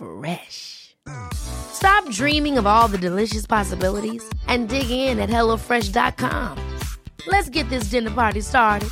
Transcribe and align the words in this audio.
Fresh. 0.00 0.96
Stop 1.32 2.08
dreaming 2.10 2.56
of 2.56 2.66
all 2.66 2.88
the 2.88 2.98
delicious 2.98 3.46
possibilities 3.46 4.22
and 4.46 4.68
dig 4.68 4.90
in 4.90 5.18
at 5.18 5.28
HelloFresh.com. 5.28 6.78
Let's 7.26 7.50
get 7.50 7.68
this 7.68 7.90
dinner 7.90 8.10
party 8.10 8.40
started. 8.40 8.88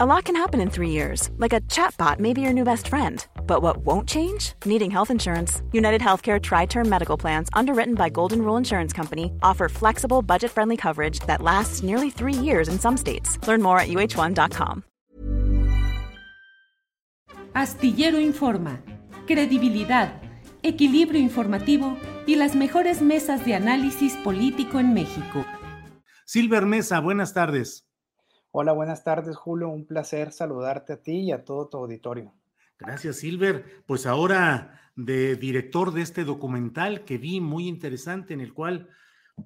A 0.00 0.06
lot 0.06 0.24
can 0.24 0.36
happen 0.36 0.60
in 0.60 0.70
three 0.70 0.90
years, 0.90 1.28
like 1.38 1.52
a 1.52 1.60
chatbot 1.62 2.20
may 2.20 2.32
be 2.32 2.40
your 2.40 2.52
new 2.52 2.62
best 2.62 2.86
friend. 2.86 3.26
But 3.48 3.62
what 3.62 3.78
won't 3.78 4.08
change? 4.08 4.52
Needing 4.64 4.92
health 4.92 5.10
insurance. 5.10 5.60
United 5.72 6.00
Healthcare 6.00 6.40
Tri 6.40 6.66
Term 6.66 6.88
Medical 6.88 7.16
Plans, 7.18 7.48
underwritten 7.52 7.96
by 7.96 8.08
Golden 8.08 8.42
Rule 8.42 8.56
Insurance 8.56 8.92
Company, 8.92 9.32
offer 9.42 9.68
flexible, 9.68 10.22
budget 10.22 10.52
friendly 10.52 10.76
coverage 10.76 11.18
that 11.26 11.42
lasts 11.42 11.82
nearly 11.82 12.10
three 12.10 12.32
years 12.32 12.68
in 12.68 12.78
some 12.78 12.96
states. 12.96 13.44
Learn 13.48 13.60
more 13.60 13.80
at 13.80 13.88
uh1.com. 13.88 14.84
Astillero 17.54 18.20
Informa, 18.20 18.82
credibilidad, 19.26 20.20
equilibrio 20.62 21.20
informativo 21.20 21.96
y 22.26 22.36
las 22.36 22.54
mejores 22.54 23.00
mesas 23.00 23.44
de 23.44 23.54
análisis 23.54 24.14
político 24.16 24.78
en 24.78 24.92
México. 24.92 25.44
Silver 26.24 26.66
Mesa, 26.66 27.00
buenas 27.00 27.32
tardes. 27.32 27.88
Hola, 28.50 28.72
buenas 28.72 29.02
tardes, 29.02 29.36
Julio. 29.36 29.70
Un 29.70 29.86
placer 29.86 30.30
saludarte 30.32 30.92
a 30.92 31.02
ti 31.02 31.20
y 31.20 31.32
a 31.32 31.44
todo 31.44 31.68
tu 31.68 31.78
auditorio. 31.78 32.34
Gracias, 32.78 33.16
Silver. 33.16 33.82
Pues 33.86 34.06
ahora 34.06 34.80
de 34.94 35.36
director 35.36 35.92
de 35.92 36.02
este 36.02 36.24
documental 36.24 37.04
que 37.04 37.18
vi 37.18 37.40
muy 37.40 37.66
interesante 37.66 38.34
en 38.34 38.40
el 38.40 38.52
cual 38.52 38.88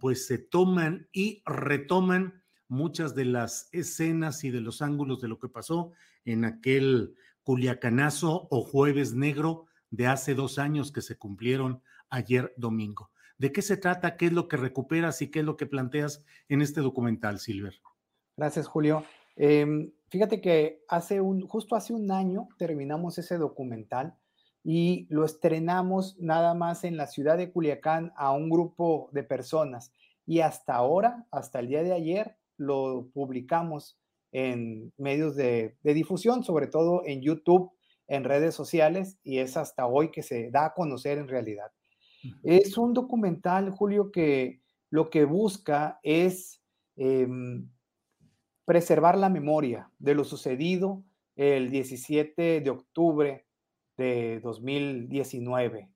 pues 0.00 0.26
se 0.26 0.38
toman 0.38 1.08
y 1.12 1.42
retoman 1.46 2.42
muchas 2.68 3.14
de 3.14 3.26
las 3.26 3.68
escenas 3.72 4.44
y 4.44 4.50
de 4.50 4.60
los 4.60 4.82
ángulos 4.82 5.20
de 5.20 5.28
lo 5.28 5.38
que 5.38 5.48
pasó 5.48 5.92
en 6.24 6.44
aquel 6.44 7.14
Culiacanazo 7.44 8.48
o 8.50 8.62
Jueves 8.62 9.14
Negro 9.14 9.66
de 9.90 10.06
hace 10.06 10.34
dos 10.34 10.58
años 10.58 10.92
que 10.92 11.02
se 11.02 11.16
cumplieron 11.16 11.82
ayer 12.08 12.52
domingo. 12.56 13.10
¿De 13.38 13.52
qué 13.52 13.62
se 13.62 13.76
trata? 13.76 14.16
¿Qué 14.16 14.26
es 14.26 14.32
lo 14.32 14.48
que 14.48 14.56
recuperas 14.56 15.20
y 15.22 15.30
qué 15.30 15.40
es 15.40 15.44
lo 15.44 15.56
que 15.56 15.66
planteas 15.66 16.24
en 16.48 16.62
este 16.62 16.80
documental, 16.80 17.38
Silver? 17.38 17.74
Gracias, 18.36 18.66
Julio. 18.66 19.04
Em, 19.36 19.90
fíjate 20.08 20.40
que 20.40 20.84
hace 20.88 21.20
un, 21.20 21.46
justo 21.46 21.74
hace 21.74 21.92
un 21.92 22.10
año 22.10 22.48
terminamos 22.58 23.18
ese 23.18 23.38
documental 23.38 24.14
y 24.62 25.06
lo 25.10 25.24
estrenamos 25.24 26.16
nada 26.20 26.54
más 26.54 26.84
en 26.84 26.96
la 26.96 27.06
ciudad 27.06 27.36
de 27.36 27.50
Culiacán 27.50 28.12
a 28.16 28.32
un 28.32 28.48
grupo 28.48 29.10
de 29.12 29.24
personas. 29.24 29.92
Y 30.24 30.40
hasta 30.40 30.74
ahora, 30.74 31.26
hasta 31.30 31.58
el 31.58 31.68
día 31.68 31.82
de 31.82 31.92
ayer, 31.92 32.36
lo 32.56 33.08
publicamos 33.12 33.98
en 34.32 34.92
medios 34.96 35.36
de, 35.36 35.76
difusión, 35.82 36.42
sobre 36.42 36.66
todo 36.66 37.02
en 37.04 37.20
YouTube, 37.20 37.70
en 38.08 38.24
redes 38.24 38.54
sociales, 38.54 39.18
y 39.22 39.38
es 39.38 39.56
hasta 39.56 39.86
hoy 39.86 40.10
que 40.10 40.22
se 40.22 40.50
da 40.50 40.66
a 40.66 40.74
conocer 40.74 41.18
en 41.18 41.28
realidad. 41.28 41.70
Es 42.42 42.76
un 42.78 42.94
documental, 42.94 43.70
Julio, 43.70 44.10
que 44.10 44.60
lo 44.90 45.10
que 45.10 45.24
busca 45.24 45.98
es 46.02 46.62
em, 46.96 47.68
preservar 48.64 49.18
la 49.18 49.28
memoria 49.28 49.90
de 49.98 50.14
lo 50.14 50.24
sucedido 50.24 51.04
el 51.36 51.70
17 51.70 52.60
de 52.60 52.70
octubre 52.70 53.46
de 53.96 54.40
2019. 54.40 55.88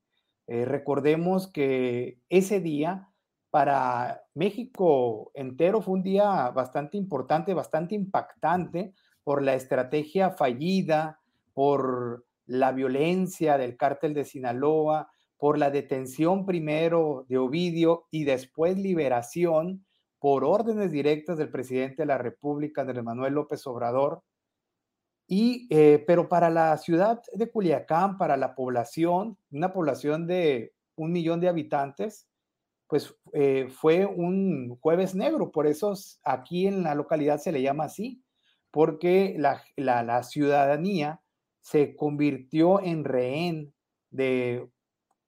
Eh, 0.48 0.64
recordemos 0.64 1.50
que 1.50 2.18
ese 2.28 2.60
día 2.60 3.08
para 3.56 4.22
México 4.34 5.30
entero 5.32 5.80
fue 5.80 5.94
un 5.94 6.02
día 6.02 6.50
bastante 6.50 6.98
importante, 6.98 7.54
bastante 7.54 7.94
impactante 7.94 8.92
por 9.24 9.42
la 9.42 9.54
estrategia 9.54 10.30
fallida, 10.30 11.22
por 11.54 12.26
la 12.44 12.72
violencia 12.72 13.56
del 13.56 13.78
cártel 13.78 14.12
de 14.12 14.26
Sinaloa, 14.26 15.10
por 15.38 15.56
la 15.56 15.70
detención 15.70 16.44
primero 16.44 17.24
de 17.30 17.38
Ovidio 17.38 18.04
y 18.10 18.24
después 18.24 18.76
liberación 18.76 19.86
por 20.18 20.44
órdenes 20.44 20.92
directas 20.92 21.38
del 21.38 21.48
presidente 21.48 22.02
de 22.02 22.06
la 22.08 22.18
República, 22.18 22.82
Andrés 22.82 23.02
Manuel 23.02 23.32
López 23.32 23.66
Obrador. 23.66 24.22
Y, 25.26 25.66
eh, 25.70 26.04
pero 26.06 26.28
para 26.28 26.50
la 26.50 26.76
ciudad 26.76 27.22
de 27.32 27.50
Culiacán, 27.50 28.18
para 28.18 28.36
la 28.36 28.54
población, 28.54 29.38
una 29.50 29.72
población 29.72 30.26
de 30.26 30.74
un 30.94 31.10
millón 31.10 31.40
de 31.40 31.48
habitantes, 31.48 32.28
pues 32.88 33.14
eh, 33.32 33.68
fue 33.68 34.06
un 34.06 34.76
jueves 34.80 35.14
negro, 35.14 35.50
por 35.50 35.66
eso 35.66 35.94
aquí 36.22 36.66
en 36.66 36.82
la 36.82 36.94
localidad 36.94 37.38
se 37.38 37.52
le 37.52 37.62
llama 37.62 37.84
así, 37.84 38.22
porque 38.70 39.34
la, 39.38 40.22
ciudadanía 40.22 41.20
se 41.60 41.96
convirtió 41.96 42.80
en 42.82 43.04
rehén 43.04 43.74
de, 44.10 44.68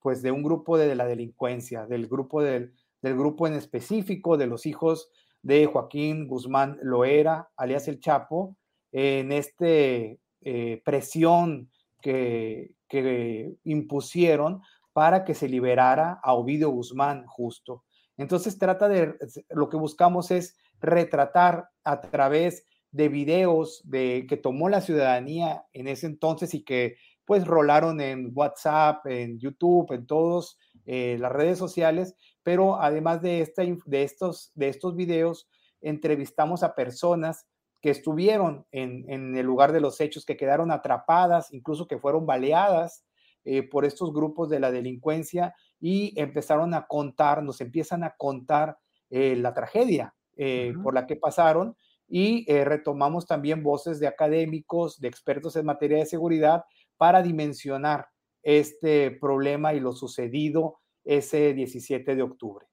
pues, 0.00 0.22
de 0.22 0.30
un 0.30 0.42
grupo 0.42 0.78
de, 0.78 0.94
la 0.94 1.06
delincuencia, 1.06 1.86
del 1.86 2.06
grupo, 2.06 2.42
del, 2.42 2.74
grupo 3.02 3.46
en 3.46 3.54
específico, 3.54 4.36
de 4.36 4.46
los 4.46 4.66
hijos 4.66 5.10
de 5.42 5.66
Joaquín 5.66 6.28
Guzmán 6.28 6.78
Loera, 6.82 7.48
alias 7.56 7.88
El 7.88 8.00
Chapo, 8.00 8.56
en 8.92 9.32
este 9.32 10.20
eh, 10.42 10.80
presión 10.84 11.70
que, 12.00 12.72
que 12.88 13.54
impusieron 13.64 14.62
para 14.98 15.24
que 15.24 15.32
se 15.32 15.48
liberara 15.48 16.18
a 16.24 16.34
Ovidio 16.34 16.70
Guzmán 16.70 17.24
justo. 17.24 17.84
Entonces 18.16 18.58
trata 18.58 18.88
de, 18.88 19.14
lo 19.50 19.68
que 19.68 19.76
buscamos 19.76 20.32
es 20.32 20.56
retratar 20.80 21.68
a 21.84 22.00
través 22.00 22.64
de 22.90 23.08
videos 23.08 23.80
de, 23.84 24.26
que 24.28 24.36
tomó 24.36 24.68
la 24.68 24.80
ciudadanía 24.80 25.64
en 25.72 25.86
ese 25.86 26.06
entonces 26.06 26.52
y 26.52 26.64
que 26.64 26.96
pues 27.24 27.46
rolaron 27.46 28.00
en 28.00 28.32
WhatsApp, 28.34 29.06
en 29.06 29.38
YouTube, 29.38 29.92
en 29.92 30.04
todas 30.04 30.58
eh, 30.84 31.16
las 31.20 31.30
redes 31.30 31.58
sociales, 31.58 32.16
pero 32.42 32.82
además 32.82 33.22
de, 33.22 33.40
esta, 33.40 33.62
de, 33.62 34.02
estos, 34.02 34.50
de 34.56 34.68
estos 34.68 34.96
videos, 34.96 35.48
entrevistamos 35.80 36.64
a 36.64 36.74
personas 36.74 37.46
que 37.80 37.90
estuvieron 37.90 38.66
en, 38.72 39.04
en, 39.08 39.36
el 39.36 39.46
lugar 39.46 39.70
de 39.70 39.80
los 39.80 40.00
hechos, 40.00 40.24
que 40.24 40.36
quedaron 40.36 40.72
atrapadas, 40.72 41.54
incluso 41.54 41.86
que 41.86 42.00
fueron 42.00 42.26
baleadas, 42.26 43.04
eh, 43.50 43.62
por 43.62 43.86
estos 43.86 44.12
grupos 44.12 44.50
de 44.50 44.60
la 44.60 44.70
delincuencia 44.70 45.54
y 45.80 46.12
empezaron 46.20 46.74
a 46.74 46.86
contar, 46.86 47.42
nos 47.42 47.62
empiezan 47.62 48.04
a 48.04 48.14
contar 48.14 48.76
eh, 49.08 49.36
la 49.36 49.54
tragedia 49.54 50.14
eh, 50.36 50.74
por 50.82 50.92
la 50.92 51.06
que 51.06 51.16
pasaron 51.16 51.74
y 52.06 52.44
retomamos 52.46 53.24
también 53.26 53.62
voces 53.62 54.00
de 54.00 54.06
académicos, 54.06 55.00
de 55.00 55.08
expertos 55.08 55.56
en 55.56 55.64
materia 55.64 55.96
de 55.96 56.04
seguridad 56.04 56.64
para 56.98 57.22
dimensionar 57.22 58.08
este 58.42 59.12
problema 59.12 59.72
y 59.72 59.80
lo 59.80 59.92
sucedido 59.92 60.80
ese 61.02 61.54
17 61.54 62.16
de 62.16 62.22
octubre. 62.22 62.66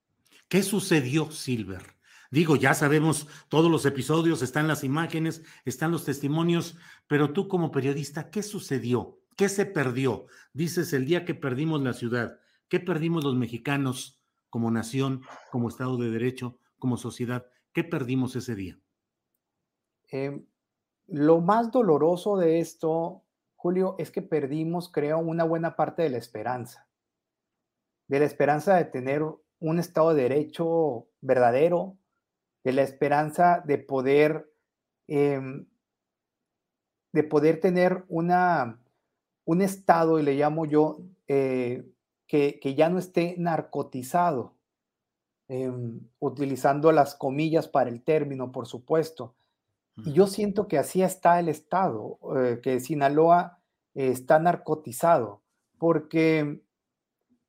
¿Qué 0.49 0.61
sucedió, 0.61 1.31
Silver? 1.31 1.83
Digo, 2.31 2.57
ya 2.57 2.73
sabemos 2.73 3.29
todos 3.47 3.71
los 3.71 3.85
episodios, 3.85 4.41
están 4.41 4.67
las 4.67 4.83
imágenes, 4.83 5.41
están 5.63 5.91
los 5.91 6.03
testimonios, 6.03 6.77
pero 7.07 7.31
tú 7.31 7.47
como 7.47 7.71
periodista, 7.71 8.29
¿qué 8.29 8.43
sucedió? 8.43 9.21
¿Qué 9.35 9.49
se 9.49 9.65
perdió? 9.65 10.27
Dices 10.53 10.93
el 10.93 11.05
día 11.05 11.25
que 11.25 11.35
perdimos 11.35 11.81
la 11.81 11.93
ciudad. 11.93 12.39
¿Qué 12.69 12.79
perdimos 12.79 13.23
los 13.23 13.35
mexicanos 13.35 14.21
como 14.49 14.71
nación, 14.71 15.21
como 15.51 15.67
Estado 15.67 15.97
de 15.97 16.09
Derecho, 16.09 16.57
como 16.79 16.95
sociedad? 16.95 17.45
¿Qué 17.73 17.83
perdimos 17.83 18.35
ese 18.37 18.55
día? 18.55 18.79
Em, 20.07 20.45
lo 21.07 21.41
más 21.41 21.71
doloroso 21.71 22.37
de 22.37 22.59
esto, 22.59 23.23
Julio, 23.55 23.95
es 23.99 24.09
que 24.09 24.21
perdimos, 24.21 24.89
creo, 24.89 25.19
una 25.19 25.43
buena 25.43 25.75
parte 25.75 26.03
de 26.03 26.09
la 26.09 26.17
esperanza. 26.17 26.87
De 28.07 28.19
la 28.19 28.25
esperanza 28.25 28.75
de 28.77 28.85
tener 28.85 29.21
un 29.59 29.79
Estado 29.79 30.13
de 30.13 30.23
Derecho 30.23 31.09
verdadero, 31.19 31.97
de 32.63 32.71
la 32.71 32.83
esperanza 32.83 33.61
de 33.65 33.79
poder, 33.79 34.49
em, 35.07 35.67
de 37.11 37.23
poder 37.23 37.59
tener 37.59 38.05
una 38.07 38.79
un 39.45 39.61
estado, 39.61 40.19
y 40.19 40.23
le 40.23 40.35
llamo 40.35 40.65
yo, 40.65 40.99
eh, 41.27 41.89
que, 42.27 42.59
ya 42.75 42.89
no 42.89 42.99
esté 42.99 43.35
narcotizado, 43.37 44.55
em, 45.47 46.01
utilizando 46.19 46.91
las 46.91 47.15
comillas 47.15 47.67
para 47.67 47.89
el 47.89 48.03
término, 48.03 48.51
por 48.51 48.67
supuesto. 48.67 49.35
Y 49.97 50.11
yo 50.11 50.27
siento 50.27 50.67
que 50.67 50.77
así 50.77 51.01
está 51.01 51.39
el 51.39 51.47
estado, 51.47 52.19
eh, 52.37 52.59
que 52.61 52.79
Sinaloa 52.79 53.61
está 53.93 54.39
narcotizado. 54.39 55.41
porque 55.77 56.65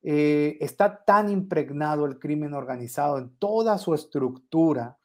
eh, 0.03 0.57
está 0.61 1.03
tan 1.03 1.29
impregnado 1.29 2.05
el 2.05 2.19
crimen 2.19 2.53
organizado 2.53 3.17
en 3.17 3.29
toda 3.37 3.77
su 3.77 3.93
estructura 3.93 4.97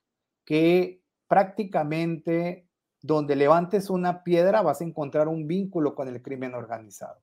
que 0.45 1.03
prácticamente 1.27 2.69
donde 3.02 3.37
levantes 3.37 3.90
una 3.90 4.22
piedra 4.22 4.62
vas 4.62 4.81
a 4.81 4.84
encontrar 4.84 5.28
un 5.28 5.46
vínculo 5.46 5.94
con 5.94 6.08
el 6.08 6.22
crimen 6.22 6.54
organizado. 6.54 7.20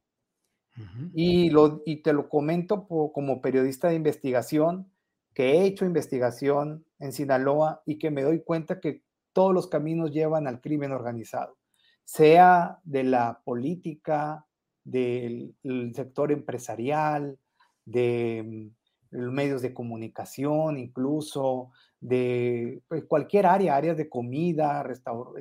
y, 1.14 1.50
lo, 1.50 1.82
y 1.86 1.98
te 2.04 2.14
lo 2.14 2.30
comento 2.30 2.88
como 2.88 3.42
periodista 3.42 3.90
de 3.90 3.96
investigación, 3.96 4.90
que 5.34 5.54
he 5.54 5.66
hecho 5.66 5.86
investigación 5.86 6.86
en 7.00 7.12
Sinaloa 7.12 7.82
y 7.86 7.98
que 7.98 8.12
me 8.12 8.24
doy 8.24 8.42
cuenta 8.44 8.80
que 8.80 9.04
todos 9.34 9.54
los 9.54 9.68
caminos 9.68 10.12
llevan 10.12 10.48
al 10.48 10.62
crimen 10.62 10.92
organizado, 10.92 11.58
sea 12.04 12.80
de 12.84 13.04
la 13.04 13.42
política, 13.44 14.46
del 14.84 15.56
sector 15.94 16.32
empresarial, 16.32 17.38
de 17.86 18.44
mm, 18.46 18.79
los 19.12 19.34
medios 19.34 19.62
de 19.62 19.74
comunicación, 19.74 20.78
incluso 20.78 21.72
de 22.00 22.82
pues, 22.88 23.04
cualquier 23.06 23.46
área, 23.46 23.76
áreas 23.76 23.98
de 23.98 24.10
comida, 24.10 24.86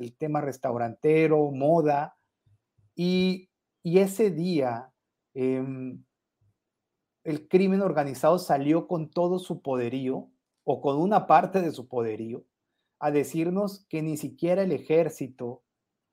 el 0.01 0.17
tema 0.17 0.41
restaurantero, 0.41 1.51
moda. 1.51 2.17
Y, 2.95 3.45
ese 3.85 4.31
día 4.31 4.93
em, 5.33 6.05
el 7.25 7.49
crimen 7.49 7.81
organizado 7.81 8.39
salió 8.39 8.87
con 8.87 9.09
todo 9.09 9.39
su 9.39 9.63
poderío 9.63 10.29
o 10.65 10.83
con 10.83 10.99
una 10.99 11.27
parte 11.27 11.63
de 11.63 11.71
su 11.73 11.89
poderío 11.89 12.45
a 12.99 13.11
decirnos 13.11 13.87
que 13.89 14.03
ni 14.03 14.19
siquiera 14.19 14.63
el 14.63 14.73
ejército, 14.73 15.63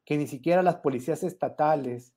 que 0.06 0.18
ni 0.18 0.26
siquiera 0.26 0.64
las 0.64 0.78
policías 0.78 1.22
estatales, 1.24 2.14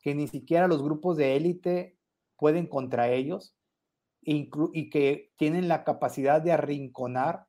que 0.00 0.14
ni 0.14 0.28
siquiera 0.28 0.66
los 0.66 0.82
grupos 0.82 1.18
de 1.18 1.36
élite 1.36 1.98
pueden 2.36 2.66
contra 2.66 3.10
ellos 3.10 3.54
y 4.22 4.90
que 4.90 5.32
tienen 5.36 5.68
la 5.68 5.84
capacidad 5.84 6.40
de 6.40 6.52
arrinconar 6.52 7.46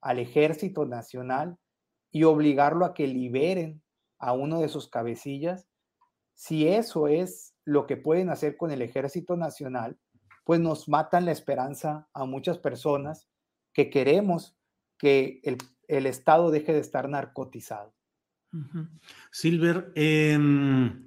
al 0.00 0.18
ejército 0.18 0.86
nacional 0.86 1.56
y 2.10 2.24
obligarlo 2.24 2.84
a 2.84 2.94
que 2.94 3.06
liberen 3.06 3.82
a 4.18 4.32
uno 4.32 4.60
de 4.60 4.68
sus 4.68 4.88
cabecillas. 4.88 5.66
Si 6.34 6.68
eso 6.68 7.08
es 7.08 7.54
lo 7.64 7.86
que 7.86 7.96
pueden 7.96 8.30
hacer 8.30 8.56
con 8.56 8.70
el 8.70 8.82
ejército 8.82 9.36
nacional, 9.36 9.98
pues 10.44 10.60
nos 10.60 10.88
matan 10.88 11.24
la 11.24 11.32
esperanza 11.32 12.08
a 12.12 12.24
muchas 12.24 12.58
personas 12.58 13.28
que 13.72 13.90
queremos 13.90 14.56
que 14.98 15.40
el 15.44 15.58
el 15.90 16.06
Estado 16.06 16.50
deje 16.50 16.72
de 16.72 16.78
estar 16.78 17.08
narcotizado. 17.08 17.92
Silver, 19.32 19.92
em, 19.96 21.04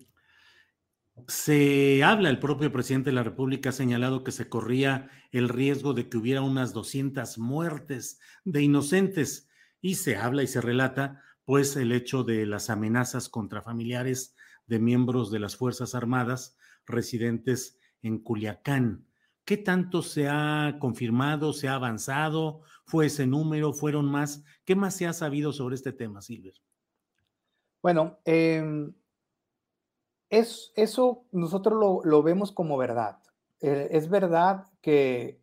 se 1.28 2.04
habla, 2.04 2.30
el 2.30 2.40
propio 2.40 2.72
presidente 2.72 3.10
de 3.10 3.16
la 3.16 3.24
República 3.24 3.70
ha 3.70 3.74
señalado 3.74 4.24
que 4.24 4.32
se 4.32 4.50
corría 4.50 5.10
el 5.32 5.50
riesgo 5.50 5.94
de 5.94 6.10
que 6.10 6.18
hubiera 6.18 6.42
unas 6.42 6.74
200 6.74 7.38
muertes 7.38 8.20
de 8.44 8.62
inocentes 8.62 9.50
y 9.82 9.96
se 9.96 10.16
habla 10.16 10.44
y 10.44 10.48
se 10.48 10.62
relata 10.62 11.22
pues 11.46 11.76
el 11.76 11.92
hecho 11.92 12.24
de 12.24 12.46
las 12.46 12.70
amenazas 12.70 13.30
contra 13.30 13.62
familiares 13.62 14.36
de 14.66 14.80
miembros 14.80 15.30
de 15.32 15.40
las 15.40 15.56
Fuerzas 15.56 15.94
Armadas 15.94 16.58
residentes 16.86 17.80
en 18.02 18.20
Culiacán. 18.20 19.06
¿Qué 19.46 19.58
tanto 19.58 20.02
se 20.02 20.30
ha 20.30 20.78
confirmado, 20.80 21.52
se 21.52 21.68
ha 21.68 21.76
avanzado? 21.76 22.62
¿Fue 22.86 23.08
ese 23.08 23.28
número? 23.28 23.74
¿Fueron 23.74 24.06
más? 24.06 24.44
¿Qué 24.64 24.76
más 24.76 24.96
se 24.96 25.06
ha 25.06 25.14
sabido 25.14 25.52
sobre 25.52 25.76
este 25.76 25.92
tema, 25.92 26.22
Silver? 26.22 26.54
Bueno, 27.82 28.20
em, 28.24 28.94
es, 30.34 30.74
eso 30.76 31.26
nosotros 31.32 32.02
lo, 32.04 32.24
vemos 32.24 32.52
como 32.52 32.76
verdad. 32.76 33.20
Eh, 33.62 33.90
es 33.92 34.10
verdad 34.10 34.66
que, 34.82 35.40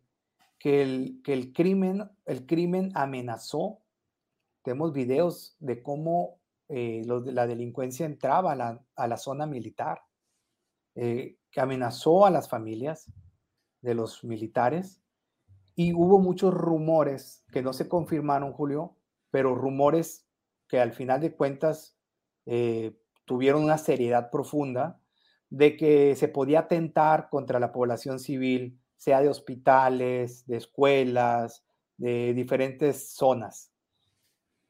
que, 0.59 0.81
el, 0.81 1.53
crimen, 1.53 2.09
el 2.25 2.45
crimen 2.45 2.91
amenazó. 2.93 3.79
Tenemos 4.63 4.91
videos 4.91 5.55
de 5.59 5.81
cómo 5.81 6.41
eh, 6.67 7.03
la 7.05 7.47
delincuencia 7.47 8.05
entraba 8.05 8.51
a 8.95 9.07
la, 9.07 9.17
zona 9.17 9.45
militar, 9.45 10.01
eh, 10.95 11.37
que 11.49 11.61
amenazó 11.61 12.25
a 12.25 12.29
las 12.29 12.49
familias 12.49 13.09
de 13.81 13.95
los 13.95 14.25
militares 14.25 15.01
y 15.73 15.93
hubo 15.93 16.19
muchos 16.19 16.53
rumores 16.53 17.45
que 17.53 17.61
no 17.61 17.71
se 17.71 17.87
confirmaron, 17.87 18.51
Julio, 18.51 18.97
pero 19.31 19.55
rumores 19.55 20.27
que 20.67 20.81
al 20.81 20.91
final 20.91 21.21
de 21.21 21.33
cuentas 21.33 21.97
tuvieron 23.31 23.63
una 23.63 23.77
seriedad 23.77 24.29
profunda 24.29 24.99
de 25.49 25.77
que 25.77 26.17
se 26.17 26.27
podía 26.27 26.59
atentar 26.59 27.29
contra 27.29 27.61
la 27.61 27.71
población 27.71 28.19
civil, 28.19 28.77
sea 28.97 29.21
de 29.21 29.29
hospitales, 29.29 30.45
de 30.47 30.57
escuelas, 30.57 31.63
de 31.95 32.33
diferentes 32.33 33.13
zonas. 33.13 33.71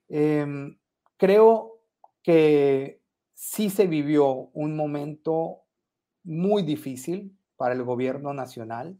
Em, 0.09 0.77
creo 1.17 1.81
que 2.21 3.01
sí 3.33 3.71
se 3.71 3.87
vivió 3.87 4.51
un 4.53 4.75
momento 4.75 5.63
muy 6.23 6.61
difícil 6.61 7.35
para 7.57 7.73
el 7.73 7.81
gobierno 7.81 8.31
nacional, 8.35 8.95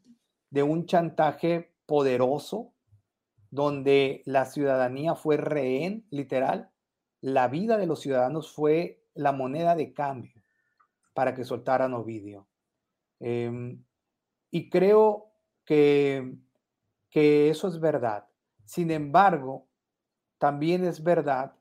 de 0.50 0.64
un 0.64 0.88
chantaje 0.88 1.72
poderoso, 1.86 2.74
donde 3.52 4.24
la 4.26 4.46
ciudadanía 4.46 5.14
fue 5.14 5.38
rehén, 5.38 6.08
literal, 6.10 6.72
la 7.22 7.48
vida 7.48 7.78
de 7.78 7.86
los 7.86 8.00
ciudadanos 8.00 8.52
fue 8.52 9.01
la 9.14 9.32
moneda 9.32 9.76
de 9.76 9.94
cambio 9.94 10.42
para 11.14 11.34
que 11.34 11.44
soltaran 11.44 11.94
Ovidio. 11.94 12.48
Em, 13.20 13.84
y 14.50 14.70
creo 14.70 15.32
que, 15.66 16.36
que 17.10 17.50
eso 17.50 17.68
es 17.68 17.80
verdad. 17.80 18.28
Sin 18.66 18.92
embargo, 18.92 19.68
también 20.38 20.86
es 20.86 21.04
verdad 21.04 21.54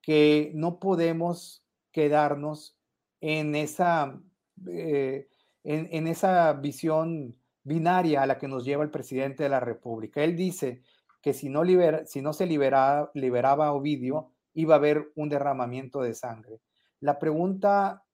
que 0.00 0.52
no 0.54 0.78
podemos 0.78 1.64
quedarnos 1.92 2.78
en 3.20 3.54
esa 3.54 4.20
eh, 4.66 5.28
en, 5.64 6.06
esa 6.08 6.52
visión 6.54 7.36
binaria 7.62 8.22
a 8.22 8.26
la 8.26 8.38
que 8.38 8.48
nos 8.48 8.64
lleva 8.64 8.82
el 8.82 8.90
presidente 8.90 9.44
de 9.44 9.48
la 9.48 9.60
República. 9.60 10.22
Él 10.22 10.36
dice 10.36 10.82
que 11.20 11.32
si 11.32 11.48
no, 11.48 11.62
si 12.06 12.20
no 12.20 12.32
se 12.32 12.46
liberaba, 12.46 13.72
Ovidio, 13.72 14.32
iba 14.54 14.74
a 14.74 14.78
haber 14.78 15.12
un 15.14 15.28
derramamiento 15.28 16.00
de 16.02 16.14
sangre. 16.14 16.60
La 17.02 17.18
pregunta, 17.18 18.04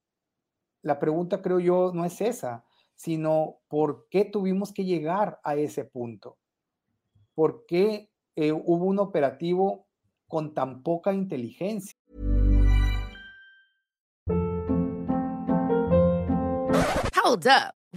la 0.80 0.98
pregunta 0.98 1.42
creo 1.42 1.60
yo 1.60 1.92
no 1.92 2.06
es 2.06 2.22
esa, 2.22 2.64
sino 2.94 3.58
por 3.68 4.08
qué 4.08 4.24
tuvimos 4.24 4.72
que 4.72 4.86
llegar 4.86 5.38
a 5.44 5.56
ese 5.56 5.84
punto. 5.84 6.38
¿Por 7.34 7.66
qué 7.66 8.10
eh, 8.34 8.50
hubo 8.50 8.86
un 8.86 8.98
operativo 8.98 9.86
con 10.26 10.54
tan 10.54 10.82
poca 10.82 11.12
inteligencia? 11.12 11.98
Hold 17.22 17.46
up. 17.46 17.77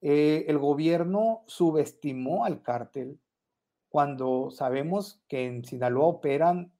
Eh, 0.00 0.44
el 0.48 0.58
gobierno 0.58 1.42
subestimó 1.46 2.44
al 2.44 2.62
cártel 2.62 3.18
cuando 3.88 4.50
sabemos 4.50 5.20
que 5.28 5.46
en 5.46 5.64
Sinaloa 5.64 6.06
operan 6.06 6.72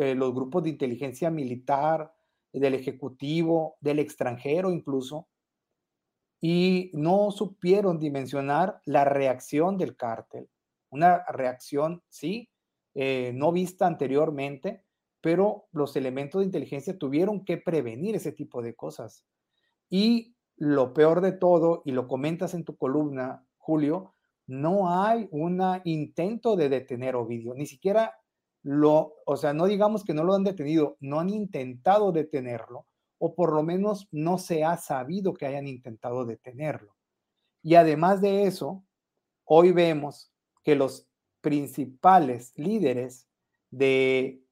eh, 0.00 0.14
los 0.14 0.34
grupos 0.34 0.64
de 0.64 0.70
inteligencia 0.70 1.30
militar, 1.30 2.14
del 2.52 2.74
Ejecutivo, 2.74 3.76
del 3.80 3.98
extranjero 3.98 4.70
incluso, 4.70 5.28
y 6.40 6.90
no 6.92 7.30
supieron 7.30 7.98
dimensionar 7.98 8.80
la 8.84 9.04
reacción 9.04 9.78
del 9.78 9.96
cártel. 9.96 10.50
Una 10.90 11.24
reacción, 11.28 12.02
sí, 12.08 12.50
eh, 12.94 13.32
no 13.34 13.52
vista 13.52 13.86
anteriormente, 13.86 14.84
pero 15.20 15.68
los 15.72 15.96
elementos 15.96 16.40
de 16.40 16.46
inteligencia 16.46 16.98
tuvieron 16.98 17.44
que 17.44 17.56
prevenir 17.56 18.16
ese 18.16 18.32
tipo 18.32 18.60
de 18.60 18.74
cosas. 18.74 19.24
Y 19.88 20.34
lo 20.56 20.92
peor 20.94 21.20
de 21.20 21.32
todo, 21.32 21.82
y 21.84 21.92
lo 21.92 22.06
comentas 22.08 22.54
en 22.54 22.64
tu 22.64 22.76
columna, 22.76 23.44
Julio, 23.58 24.14
no 24.46 24.90
hay 24.90 25.28
un 25.30 25.62
intento 25.84 26.56
de 26.56 26.68
detener 26.68 27.16
Ovidio, 27.16 27.54
ni 27.54 27.66
siquiera 27.66 28.14
lo, 28.62 29.14
o 29.26 29.36
sea, 29.36 29.52
no 29.52 29.66
digamos 29.66 30.04
que 30.04 30.14
no 30.14 30.24
lo 30.24 30.34
han 30.34 30.44
detenido, 30.44 30.96
no 31.00 31.20
han 31.20 31.30
intentado 31.30 32.12
detenerlo, 32.12 32.86
o 33.18 33.34
por 33.34 33.52
lo 33.52 33.62
menos 33.62 34.08
no 34.12 34.38
se 34.38 34.64
ha 34.64 34.76
sabido 34.76 35.34
que 35.34 35.46
hayan 35.46 35.66
intentado 35.66 36.24
detenerlo. 36.24 36.96
Y 37.62 37.76
además 37.76 38.20
de 38.20 38.44
eso, 38.44 38.84
hoy 39.44 39.72
vemos 39.72 40.32
que 40.64 40.74
los 40.74 41.08
principales 41.40 42.52
líderes 42.56 43.28
de, 43.70 44.44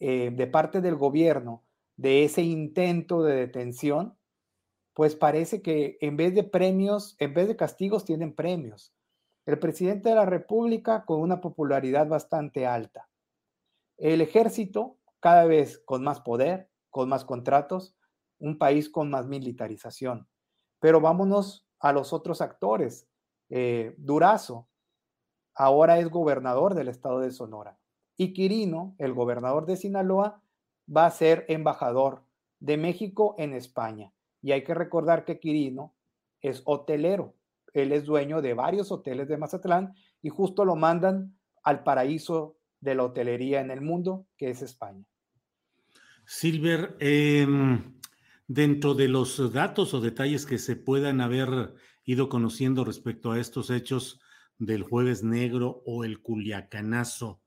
eh, 0.00 0.30
de 0.30 0.46
parte 0.46 0.80
del 0.80 0.96
gobierno 0.96 1.64
de 1.96 2.24
ese 2.24 2.42
intento 2.42 3.22
de 3.22 3.34
detención, 3.34 4.17
pues 4.98 5.14
parece 5.14 5.62
que 5.62 5.96
en 6.00 6.16
vez 6.16 6.34
de 6.34 6.42
premios, 6.42 7.14
en 7.20 7.32
vez 7.32 7.46
de 7.46 7.54
castigos, 7.54 8.04
tienen 8.04 8.34
premios. 8.34 8.92
El 9.46 9.60
presidente 9.60 10.08
de 10.08 10.16
la 10.16 10.26
República 10.26 11.04
con 11.04 11.20
una 11.20 11.40
popularidad 11.40 12.08
bastante 12.08 12.66
alta. 12.66 13.08
El 13.96 14.20
ejército 14.20 14.98
cada 15.20 15.44
vez 15.44 15.78
con 15.84 16.02
más 16.02 16.18
poder, 16.18 16.68
con 16.90 17.08
más 17.08 17.24
contratos, 17.24 17.94
un 18.40 18.58
país 18.58 18.90
con 18.90 19.08
más 19.08 19.28
militarización. 19.28 20.26
Pero 20.80 21.00
vámonos 21.00 21.64
a 21.78 21.92
los 21.92 22.12
otros 22.12 22.40
actores. 22.40 23.06
Eh, 23.50 23.94
Durazo 23.98 24.66
ahora 25.54 26.00
es 26.00 26.08
gobernador 26.08 26.74
del 26.74 26.88
estado 26.88 27.20
de 27.20 27.30
Sonora. 27.30 27.78
Y 28.16 28.32
Quirino, 28.32 28.96
el 28.98 29.14
gobernador 29.14 29.64
de 29.64 29.76
Sinaloa, 29.76 30.42
va 30.90 31.06
a 31.06 31.10
ser 31.12 31.44
embajador 31.46 32.24
de 32.58 32.76
México 32.78 33.36
en 33.38 33.52
España. 33.52 34.12
Y 34.42 34.52
hay 34.52 34.64
que 34.64 34.74
recordar 34.74 35.24
que 35.24 35.38
Quirino 35.38 35.94
es 36.40 36.62
hotelero. 36.64 37.34
Él 37.72 37.92
es 37.92 38.04
dueño 38.04 38.40
de 38.40 38.54
varios 38.54 38.90
hoteles 38.92 39.28
de 39.28 39.36
Mazatlán 39.36 39.94
y 40.22 40.28
justo 40.28 40.64
lo 40.64 40.76
mandan 40.76 41.36
al 41.62 41.82
paraíso 41.82 42.56
de 42.80 42.94
la 42.94 43.04
hotelería 43.04 43.60
en 43.60 43.70
el 43.70 43.80
mundo, 43.80 44.26
que 44.36 44.50
es 44.50 44.62
España. 44.62 45.04
Silver, 46.24 46.96
eh, 47.00 47.46
Dentro 48.50 48.94
de 48.94 49.08
los 49.08 49.52
datos 49.52 49.92
o 49.92 50.00
detalles 50.00 50.46
que 50.46 50.56
se 50.56 50.74
puedan 50.74 51.20
haber 51.20 51.74
ido 52.06 52.30
conociendo 52.30 52.82
respecto 52.82 53.30
a 53.30 53.38
estos 53.38 53.68
hechos 53.68 54.20
del 54.56 54.84
jueves 54.84 55.22
negro 55.22 55.82
o 55.84 56.02
el 56.02 56.22
culiacanazo, 56.22 57.42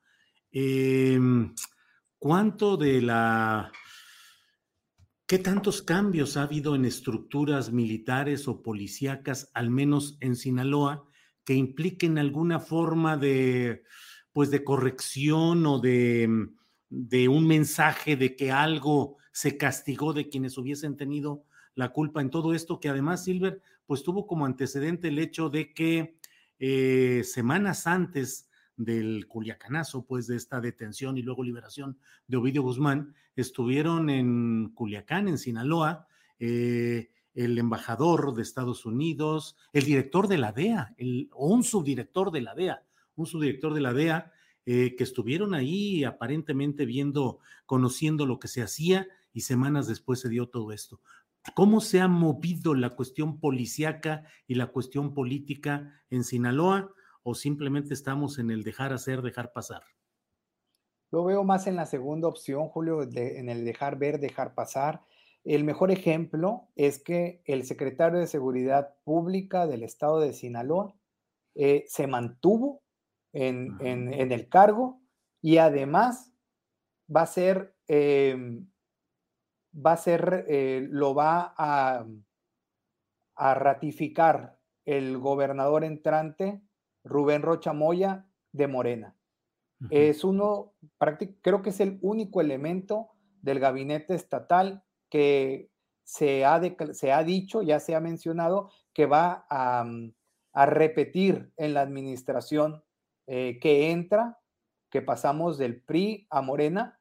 em, 0.51 1.55
¿cuánto 2.19 2.77
de 2.77 3.01
la... 3.01 3.71
¿Qué 5.31 5.39
tantos 5.39 5.81
cambios 5.81 6.35
ha 6.35 6.43
habido 6.43 6.75
en 6.75 6.83
estructuras 6.83 7.71
militares 7.71 8.49
o 8.49 8.61
policíacas, 8.61 9.49
al 9.53 9.69
menos 9.69 10.17
en 10.19 10.35
Sinaloa, 10.35 11.07
que 11.45 11.53
impliquen 11.53 12.17
alguna 12.17 12.59
forma 12.59 13.15
de, 13.15 13.83
pues, 14.33 14.51
de 14.51 14.65
corrección 14.65 15.65
o 15.65 15.79
de, 15.79 16.49
de 16.89 17.29
un 17.29 17.47
mensaje 17.47 18.17
de 18.17 18.35
que 18.35 18.51
algo 18.51 19.15
se 19.31 19.55
castigó 19.55 20.11
de 20.11 20.27
quienes 20.27 20.57
hubiesen 20.57 20.97
tenido 20.97 21.45
la 21.75 21.93
culpa 21.93 22.19
en 22.19 22.29
todo 22.29 22.53
esto, 22.53 22.81
que 22.81 22.89
además 22.89 23.23
Silver, 23.23 23.61
pues 23.85 24.03
tuvo 24.03 24.27
como 24.27 24.45
antecedente 24.45 25.07
el 25.07 25.17
hecho 25.17 25.49
de 25.49 25.73
que 25.73 26.17
eh, 26.59 27.23
semanas 27.23 27.87
antes 27.87 28.49
del 28.83 29.27
Culiacanazo, 29.27 30.05
pues 30.05 30.27
de 30.27 30.35
esta 30.35 30.59
detención 30.59 31.17
y 31.17 31.21
luego 31.21 31.43
liberación 31.43 31.97
de 32.27 32.37
Ovidio 32.37 32.63
Guzmán, 32.63 33.13
estuvieron 33.35 34.09
en 34.09 34.69
Culiacán, 34.73 35.27
en 35.27 35.37
Sinaloa, 35.37 36.07
eh, 36.39 37.11
el 37.33 37.57
embajador 37.57 38.33
de 38.33 38.41
Estados 38.41 38.85
Unidos, 38.85 39.55
el 39.73 39.85
director 39.85 40.27
de 40.27 40.37
la 40.37 40.51
DEA, 40.51 40.95
o 41.31 41.47
un 41.47 41.63
subdirector 41.63 42.31
de 42.31 42.41
la 42.41 42.55
DEA, 42.55 42.83
un 43.15 43.25
subdirector 43.25 43.73
de 43.73 43.81
la 43.81 43.93
DEA, 43.93 44.31
eh, 44.65 44.95
que 44.95 45.03
estuvieron 45.03 45.53
ahí 45.53 46.03
aparentemente 46.03 46.85
viendo, 46.85 47.39
conociendo 47.65 48.25
lo 48.25 48.39
que 48.39 48.47
se 48.47 48.61
hacía 48.61 49.07
y 49.33 49.41
semanas 49.41 49.87
después 49.87 50.19
se 50.19 50.29
dio 50.29 50.49
todo 50.49 50.71
esto. 50.71 51.01
¿Cómo 51.55 51.81
se 51.81 52.01
ha 52.01 52.07
movido 52.07 52.75
la 52.75 52.91
cuestión 52.91 53.39
policíaca 53.39 54.23
y 54.47 54.55
la 54.55 54.67
cuestión 54.67 55.15
política 55.15 56.03
en 56.11 56.23
Sinaloa 56.23 56.93
o 57.23 57.35
simplemente 57.35 57.93
estamos 57.93 58.39
en 58.39 58.51
el 58.51 58.63
dejar 58.63 58.93
hacer, 58.93 59.21
dejar 59.21 59.53
pasar? 59.53 59.83
Lo 61.11 61.23
veo 61.23 61.43
más 61.43 61.67
en 61.67 61.75
la 61.75 61.85
segunda 61.85 62.27
opción, 62.27 62.69
Julio, 62.69 63.03
en 63.03 63.49
el 63.49 63.65
dejar 63.65 63.97
ver, 63.97 64.19
dejar 64.19 64.53
pasar. 64.53 65.01
El 65.43 65.63
mejor 65.63 65.91
ejemplo 65.91 66.69
es 66.75 67.03
que 67.03 67.41
el 67.45 67.65
secretario 67.65 68.19
de 68.19 68.27
Seguridad 68.27 68.95
Pública 69.03 69.67
del 69.67 69.83
estado 69.83 70.19
de 70.19 70.33
Sinaloa 70.33 70.95
eh, 71.55 71.83
se 71.87 72.07
mantuvo 72.07 72.81
en, 73.33 73.77
el 73.81 74.49
cargo 74.49 75.01
y 75.41 75.57
además 75.57 76.31
va 77.13 77.23
a 77.23 77.27
ser 77.27 77.75
em, 77.87 78.71
va 79.73 79.93
a 79.93 79.97
ser, 79.97 80.45
eh, 80.47 80.87
lo 80.89 81.13
va 81.15 81.53
a, 81.57 82.05
a, 83.35 83.53
ratificar 83.53 84.59
el 84.85 85.17
gobernador 85.17 85.83
entrante, 85.83 86.61
Rubén 87.03 87.41
Rocha 87.41 87.73
Moya, 87.73 88.27
de 88.51 88.67
Morena. 88.67 89.15
Es 89.89 90.23
uno, 90.23 90.73
creo 91.41 91.63
que 91.63 91.71
es 91.71 91.79
el 91.79 91.97
único 92.03 92.39
elemento 92.39 93.09
del 93.41 93.59
gabinete 93.59 94.13
estatal 94.13 94.83
que 95.09 95.71
se 96.03 96.45
ha, 96.45 96.61
se 96.93 97.11
ha 97.11 97.23
dicho, 97.23 97.63
ya 97.63 97.79
se 97.79 97.95
ha 97.95 97.99
mencionado, 97.99 98.69
que 98.93 99.07
va 99.07 99.47
a, 99.49 99.85
a 100.53 100.65
repetir 100.67 101.51
en 101.57 101.73
la 101.73 101.81
administración 101.81 102.83
eh, 103.25 103.59
que 103.59 103.89
entra, 103.89 104.39
que 104.91 105.01
pasamos 105.01 105.57
del 105.57 105.81
PRI 105.81 106.27
a 106.29 106.41
Morena, 106.41 106.99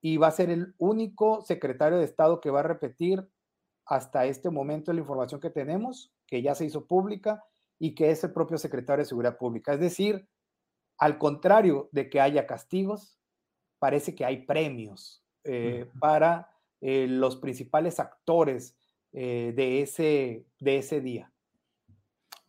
y 0.00 0.16
va 0.16 0.28
a 0.28 0.32
ser 0.32 0.50
el 0.50 0.74
único 0.78 1.42
secretario 1.42 1.98
de 1.98 2.04
Estado 2.04 2.40
que 2.40 2.50
va 2.50 2.60
a 2.60 2.64
repetir 2.64 3.28
hasta 3.86 4.24
este 4.26 4.50
momento 4.50 4.92
la 4.92 5.00
información 5.00 5.40
que 5.40 5.50
tenemos, 5.50 6.12
que 6.26 6.42
ya 6.42 6.54
se 6.54 6.64
hizo 6.64 6.86
pública 6.86 7.44
y 7.80 7.94
que 7.94 8.10
es 8.10 8.22
el 8.22 8.32
propio 8.32 8.58
secretario 8.58 9.02
de 9.02 9.08
Seguridad 9.08 9.38
Pública. 9.38 9.72
Es 9.72 9.80
decir, 9.80 10.28
al 10.98 11.18
contrario 11.18 11.88
de 11.92 12.10
que 12.10 12.20
haya 12.20 12.46
castigos, 12.46 13.18
parece 13.78 14.14
que 14.14 14.24
hay 14.24 14.44
premios 14.44 15.24
eh, 15.44 15.88
para 15.98 16.50
eh, 16.82 17.06
los 17.08 17.36
principales 17.36 17.98
actores 17.98 18.76
eh, 19.12 19.54
de, 19.56 19.80
ese, 19.80 20.44
de 20.60 20.76
ese 20.76 21.00
día. 21.00 21.32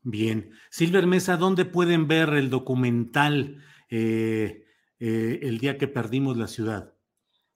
Bien. 0.04 0.52
Silver 0.70 1.08
Mesa, 1.08 1.38
¿dónde 1.38 1.64
pueden 1.64 2.08
ver 2.08 2.30
el 2.34 2.50
documental 2.50 3.64
El 3.90 5.58
día 5.60 5.78
que 5.78 5.88
perdimos 5.88 6.38
la 6.38 6.48
ciudad? 6.48 6.94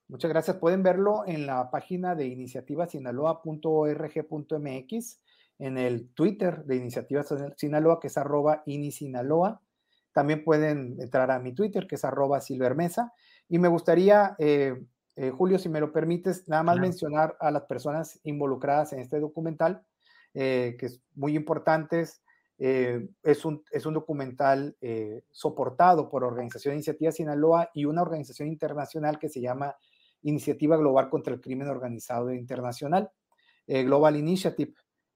Muchas 0.08 0.30
gracias. 0.30 0.58
Pueden 0.58 0.84
verlo 0.84 1.24
en 1.26 1.46
la 1.46 1.70
página 1.72 2.16
de 2.16 2.28
iniciativasinaloa.org.mx, 2.28 5.22
en 5.60 5.78
el 5.78 6.10
Twitter 6.14 6.64
de 6.66 6.76
Iniciativa 6.76 7.24
Sinaloa, 7.56 8.00
que 8.00 8.08
es 8.08 8.18
arroba 8.18 8.64
inisinaloa. 8.66 9.62
También 10.12 10.44
pueden 10.44 10.98
entrar 11.00 11.32
a 11.32 11.40
mi 11.40 11.54
Twitter, 11.54 11.88
que 11.88 11.96
es 11.96 12.06
arroba 12.06 12.42
silvermesa. 12.42 13.14
Y 13.48 13.60
me 13.60 13.68
gustaría, 13.68 14.36
eh, 14.40 14.76
eh, 15.16 15.32
Julio, 15.32 15.60
si 15.60 15.70
me 15.70 15.80
lo 15.80 15.92
permites, 15.92 16.48
nada 16.48 16.64
más 16.64 16.80
mencionar 16.80 17.38
a 17.40 17.52
las 17.52 17.64
personas 17.64 18.20
involucradas 18.24 18.94
en 18.94 19.00
este 19.00 19.20
documental, 19.20 19.86
eh, 20.34 20.76
que 20.80 20.88
es 20.88 21.02
muy 21.14 21.36
importantes. 21.36 22.22
es, 22.58 23.44
un, 23.44 23.64
es 23.70 23.86
un 23.86 23.94
documental 23.94 24.78
soportado 25.30 26.10
por 26.10 26.24
Organización 26.24 26.76
Iniciativa 26.76 27.12
Sinaloa 27.12 27.70
y 27.74 27.84
una 27.84 28.02
organización 28.02 28.48
internacional 28.48 29.20
que 29.20 29.28
se 29.28 29.42
llama 29.42 29.76
Iniciativa 30.22 30.78
Global 30.78 31.10
contra 31.10 31.34
el 31.34 31.42
Crimen 31.42 31.68
Organizado 31.68 32.32
Internacional, 32.34 33.12
Global 33.68 34.16
Initiative. 34.16 34.74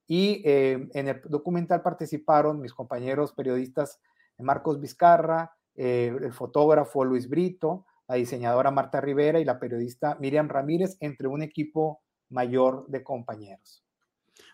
Y 0.09 0.41
eh, 0.43 0.89
en 0.93 1.07
el 1.07 1.21
documental 1.23 1.81
participaron 1.81 2.59
mis 2.59 2.73
compañeros 2.73 3.31
periodistas 3.31 4.01
eh, 4.37 4.43
Marcos 4.43 4.81
Vizcarra, 4.81 5.55
el 5.75 6.33
fotógrafo 6.33 7.05
Luis 7.05 7.29
Brito, 7.29 7.85
la 8.05 8.15
diseñadora 8.15 8.69
Marta 8.69 8.99
Rivera 8.99 9.39
y 9.39 9.45
la 9.45 9.61
periodista 9.61 10.17
Miriam 10.19 10.49
Ramírez, 10.49 10.97
entre 10.99 11.29
un 11.29 11.41
equipo 11.41 12.01
mayor 12.27 12.85
de 12.89 13.01
compañeros. 13.01 13.85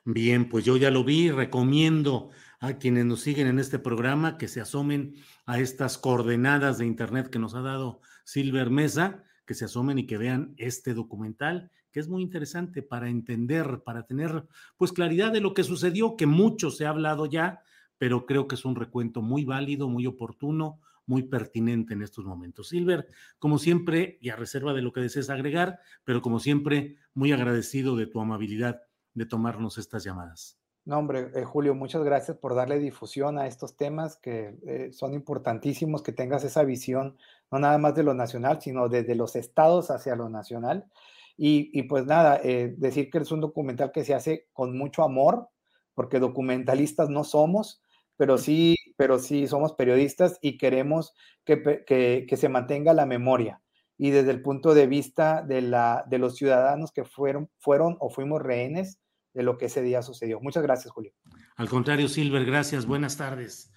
Bien, 0.03 0.47
pues 0.49 0.65
yo 0.65 0.77
ya 0.77 0.91
lo 0.91 1.03
vi, 1.03 1.31
recomiendo 1.31 2.29
a 2.59 2.73
quienes 2.73 3.05
nos 3.05 3.21
siguen 3.21 3.47
en 3.47 3.57
este 3.57 3.79
programa 3.79 4.37
que 4.37 4.47
se 4.47 4.61
asomen 4.61 5.15
a 5.47 5.57
estas 5.57 5.97
coordenadas 5.97 6.77
de 6.77 6.85
Internet 6.85 7.31
que 7.31 7.39
nos 7.39 7.55
ha 7.55 7.61
dado 7.61 8.01
Silver 8.23 8.69
Mesa 8.69 9.23
que 9.45 9.53
se 9.53 9.65
asomen 9.65 9.99
y 9.99 10.07
que 10.07 10.17
vean 10.17 10.53
este 10.57 10.93
documental 10.93 11.71
que 11.95 12.01
es 12.01 12.09
muy 12.09 12.23
interesante 12.23 12.81
para 12.81 13.07
entender, 13.07 13.81
para 13.85 14.05
tener 14.05 14.43
pues 14.75 14.91
claridad 14.91 15.31
de 15.31 15.39
lo 15.39 15.53
que 15.53 15.63
sucedió, 15.63 16.17
que 16.17 16.25
mucho 16.25 16.69
se 16.69 16.85
ha 16.85 16.89
hablado 16.89 17.25
ya, 17.25 17.61
pero 17.97 18.25
creo 18.25 18.49
que 18.49 18.55
es 18.55 18.65
un 18.65 18.75
recuento 18.75 19.21
muy 19.21 19.45
válido, 19.45 19.87
muy 19.87 20.05
oportuno, 20.05 20.81
muy 21.05 21.23
pertinente 21.23 21.93
en 21.93 22.01
estos 22.01 22.25
momentos. 22.25 22.67
Silver, 22.67 23.07
como 23.39 23.59
siempre, 23.59 24.17
y 24.19 24.27
a 24.27 24.35
reserva 24.35 24.73
de 24.73 24.81
lo 24.81 24.91
que 24.91 24.99
desees 24.99 25.29
agregar, 25.29 25.79
pero 26.03 26.21
como 26.21 26.41
siempre, 26.41 26.97
muy 27.13 27.31
agradecido 27.31 27.95
de 27.95 28.07
tu 28.07 28.19
amabilidad 28.19 28.81
de 29.13 29.25
tomarnos 29.25 29.77
estas 29.77 30.03
llamadas. 30.03 30.59
No, 30.83 30.97
hombre, 30.97 31.31
eh, 31.33 31.45
Julio, 31.45 31.75
muchas 31.75 32.03
gracias 32.03 32.35
por 32.35 32.55
darle 32.55 32.77
difusión 32.77 33.39
a 33.39 33.47
estos 33.47 33.77
temas 33.77 34.17
que 34.17 34.57
eh, 34.67 34.91
son 34.91 35.13
importantísimos, 35.13 36.03
que 36.03 36.11
tengas 36.11 36.43
esa 36.43 36.63
visión, 36.65 37.15
no 37.51 37.57
nada 37.57 37.77
más 37.77 37.95
de 37.95 38.03
lo 38.03 38.13
nacional, 38.13 38.61
sino 38.61 38.89
desde 38.89 39.15
los 39.15 39.37
estados 39.37 39.91
hacia 39.91 40.17
lo 40.17 40.27
nacional. 40.27 40.91
Y, 41.37 41.83
pues 41.83 42.05
nada, 42.05 42.39
eh, 42.43 42.73
decir 42.77 43.09
que 43.09 43.17
es 43.17 43.31
un 43.31 43.41
documental 43.41 43.91
que 43.91 44.05
se 44.05 44.13
hace 44.13 44.47
con 44.53 44.77
mucho 44.77 45.03
amor, 45.03 45.49
porque 45.93 46.19
documentalistas 46.19 47.09
no 47.09 47.23
somos, 47.23 47.81
pero 48.17 48.37
sí, 48.37 48.75
pero 48.95 49.19
sí 49.19 49.47
somos 49.47 49.73
periodistas 49.73 50.39
y 50.41 50.57
queremos 50.57 51.13
que, 51.43 51.83
que, 51.85 52.37
se 52.37 52.49
mantenga 52.49 52.93
la 52.93 53.05
memoria. 53.05 53.61
Y 53.97 54.11
desde 54.11 54.31
el 54.31 54.41
punto 54.41 54.73
de 54.73 54.87
vista 54.87 55.41
de, 55.41 55.61
la, 55.61 56.05
de 56.07 56.19
los 56.19 56.35
ciudadanos 56.35 56.91
que 56.91 57.03
fueron, 57.03 57.49
fueron 57.57 57.97
o 57.99 58.09
fuimos 58.09 58.41
rehenes 58.41 58.99
de 59.33 59.43
lo 59.43 59.57
que 59.57 59.65
ese 59.65 59.81
día 59.81 60.01
sucedió. 60.01 60.39
Muchas 60.39 60.63
gracias, 60.63 60.93
Julio. 60.93 61.11
Al 61.57 61.69
contrario, 61.69 62.07
Silver, 62.07 62.45
gracias. 62.45 62.85
Buenas 62.85 63.17
tardes. 63.17 63.71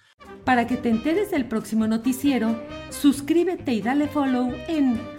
Para 0.45 0.67
que 0.67 0.77
te 0.77 0.89
enteres 0.89 1.31
del 1.31 1.47
próximo 1.47 1.87
noticiero, 1.87 2.55
suscríbete 2.89 3.73
y 3.73 3.81
dale 3.81 4.07
follow 4.07 4.53
en 4.67 5.18